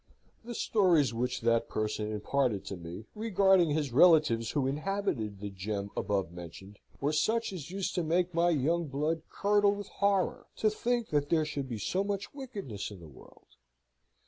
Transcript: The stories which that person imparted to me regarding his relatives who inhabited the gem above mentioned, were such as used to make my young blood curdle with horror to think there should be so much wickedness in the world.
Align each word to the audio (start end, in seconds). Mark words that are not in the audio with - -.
The 0.43 0.55
stories 0.55 1.13
which 1.13 1.41
that 1.41 1.69
person 1.69 2.11
imparted 2.11 2.65
to 2.65 2.75
me 2.75 3.05
regarding 3.13 3.69
his 3.69 3.91
relatives 3.93 4.49
who 4.49 4.65
inhabited 4.65 5.37
the 5.39 5.51
gem 5.51 5.91
above 5.95 6.31
mentioned, 6.31 6.79
were 6.99 7.13
such 7.13 7.53
as 7.53 7.69
used 7.69 7.93
to 7.93 8.03
make 8.03 8.33
my 8.33 8.49
young 8.49 8.87
blood 8.87 9.21
curdle 9.29 9.73
with 9.75 9.89
horror 9.89 10.47
to 10.55 10.71
think 10.71 11.09
there 11.09 11.45
should 11.45 11.69
be 11.69 11.77
so 11.77 12.03
much 12.03 12.33
wickedness 12.33 12.89
in 12.89 12.99
the 12.99 13.07
world. 13.07 13.57